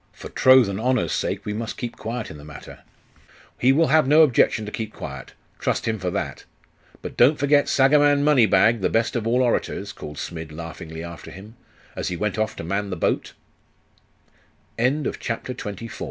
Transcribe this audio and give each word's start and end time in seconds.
For 0.13 0.29
troth 0.29 0.67
and 0.67 0.79
honour's 0.79 1.11
sake, 1.11 1.41
he 1.45 1.53
must 1.53 1.77
keep 1.77 1.95
quiet 1.95 2.31
in 2.31 2.39
the 2.39 2.43
matter.' 2.43 2.79
'He 3.59 3.71
will 3.71 3.89
have 3.89 4.07
no 4.07 4.23
objection 4.23 4.65
to 4.65 4.71
keep 4.71 4.91
quiet 4.95 5.33
trust 5.59 5.87
him 5.87 5.99
for 5.99 6.09
that! 6.09 6.43
But 7.03 7.15
don't 7.15 7.37
forget 7.37 7.67
Sagaman 7.69 8.23
Moneybag, 8.23 8.81
the 8.81 8.89
best 8.89 9.15
of 9.15 9.27
all 9.27 9.43
orators,' 9.43 9.93
called 9.93 10.17
Smid 10.17 10.51
laughingly 10.51 11.03
after 11.03 11.29
him, 11.29 11.55
as 11.95 12.07
he 12.07 12.17
went 12.17 12.35